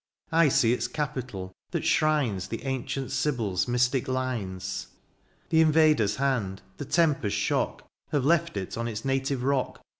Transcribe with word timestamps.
I 0.31 0.49
see 0.49 0.73
its 0.73 0.87
capitol, 0.87 1.53
that 1.69 1.85
shrines 1.85 2.47
The 2.47 2.63
ancient 2.63 3.11
Sybil's 3.11 3.67
mystic 3.67 4.07
lines: 4.07 4.87
The 5.49 5.61
invader's 5.61 6.15
hand, 6.15 6.63
the 6.77 6.85
tempest's 6.85 7.37
shock. 7.39 7.87
Have 8.11 8.25
left 8.25 8.57
it 8.57 8.79
on 8.79 8.87
its 8.87 9.05
native 9.05 9.43
rock. 9.43 9.79